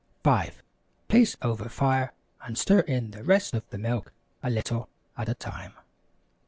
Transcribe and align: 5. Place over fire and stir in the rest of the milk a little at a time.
5. 0.23 0.63
Place 1.09 1.37
over 1.43 1.69
fire 1.69 2.11
and 2.41 2.57
stir 2.57 2.79
in 2.79 3.11
the 3.11 3.23
rest 3.23 3.53
of 3.53 3.69
the 3.69 3.77
milk 3.77 4.11
a 4.41 4.49
little 4.49 4.89
at 5.15 5.29
a 5.29 5.35
time. 5.35 5.73